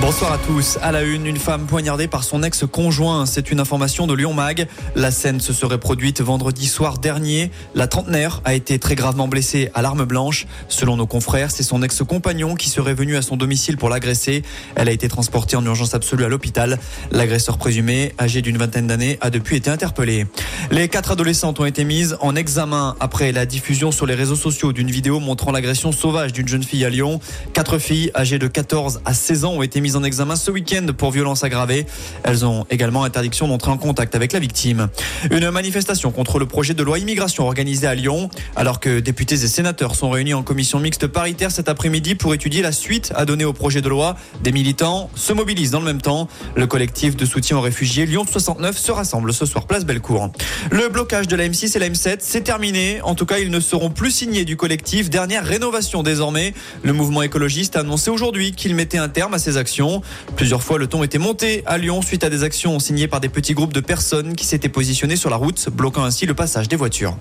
[0.00, 0.78] Bonsoir à tous.
[0.82, 3.24] À la une, une femme poignardée par son ex-conjoint.
[3.26, 4.66] C'est une information de Lyon Mag.
[4.96, 7.50] La scène se serait produite vendredi soir dernier.
[7.74, 10.46] La trentenaire a été très gravement blessée à l'arme blanche.
[10.68, 14.42] Selon nos confrères, c'est son ex-compagnon qui serait venu à son domicile pour l'agresser.
[14.74, 16.78] Elle a été transportée en urgence absolue à l'hôpital.
[17.10, 20.26] L'agresseur présumé, âgé d'une vingtaine d'années, a depuis été interpellé.
[20.70, 24.72] Les quatre adolescentes ont été mises en examen après la diffusion sur les réseaux sociaux
[24.72, 27.20] d'une vidéo montrant l'agression sauvage d'une jeune fille à Lyon.
[27.52, 30.86] Quatre filles âgées de 14 à 16 ans ont été mises en examen ce week-end
[30.96, 31.84] pour violence aggravée.
[32.22, 34.88] Elles ont également interdiction d'entrer en contact avec la victime.
[35.30, 39.48] Une manifestation contre le projet de loi immigration organisée à Lyon, alors que députés et
[39.48, 43.44] sénateurs sont réunis en commission mixte paritaire cet après-midi pour étudier la suite à donner
[43.44, 44.16] au projet de loi.
[44.42, 46.28] Des militants se mobilisent dans le même temps.
[46.56, 50.30] Le collectif de soutien aux réfugiés Lyon 69 se rassemble ce soir place Bellecour.
[50.70, 53.00] Le blocage de la M6 et la M7, c'est terminé.
[53.02, 55.10] En tout cas, ils ne seront plus signés du collectif.
[55.10, 56.54] Dernière rénovation désormais.
[56.82, 59.71] Le mouvement écologiste a annoncé aujourd'hui qu'il mettait un terme à ses actions.
[60.36, 63.28] Plusieurs fois, le ton était monté à Lyon suite à des actions signées par des
[63.28, 66.76] petits groupes de personnes qui s'étaient positionnés sur la route, bloquant ainsi le passage des
[66.76, 67.16] voitures.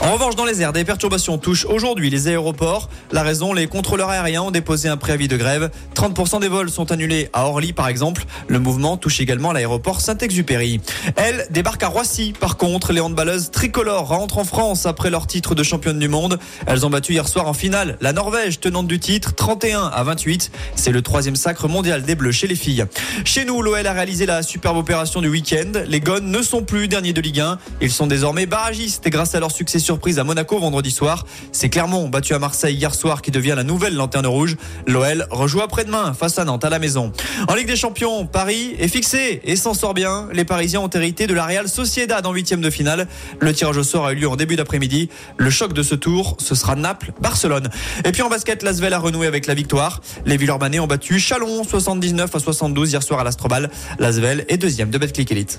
[0.00, 2.88] En revanche, dans les airs, des perturbations touchent aujourd'hui les aéroports.
[3.10, 5.70] La raison, les contrôleurs aériens ont déposé un préavis de grève.
[5.96, 8.24] 30% des vols sont annulés à Orly, par exemple.
[8.46, 10.80] Le mouvement touche également l'aéroport Saint-Exupéry.
[11.16, 12.32] Elle débarque à Roissy.
[12.38, 16.38] Par contre, les handballeuses tricolores rentrent en France après leur titre de championne du monde.
[16.66, 20.52] Elles ont battu hier soir en finale la Norvège, tenante du titre, 31 à 28.
[20.76, 22.84] C'est le troisième sacre mondial des Bleus chez les filles.
[23.24, 25.72] Chez nous, l'OL a réalisé la superbe opération du week-end.
[25.88, 27.58] Les Gones ne sont plus derniers de Ligue 1.
[27.80, 31.24] Ils sont désormais barragistes grâce à leur succès surprise à Monaco vendredi soir.
[31.50, 34.58] C'est Clermont battu à Marseille hier soir qui devient la nouvelle lanterne rouge.
[34.86, 37.10] L'OL rejoue après-demain face à Nantes à la maison.
[37.48, 40.28] En Ligue des Champions, Paris est fixé et s'en sort bien.
[40.34, 43.08] Les Parisiens ont hérité de la Real Sociedad en huitième de finale.
[43.40, 45.08] Le tirage au sort a eu lieu en début d'après-midi.
[45.38, 47.70] Le choc de ce tour, ce sera Naples-Barcelone.
[48.04, 50.02] Et puis en basket, l'Asvel a renoué avec la victoire.
[50.26, 53.70] Les Villeurbanais ont battu Chalon 79 à 72 hier soir à l'Astrobal.
[53.98, 55.58] L'Asvel est deuxième de Betclic Elite.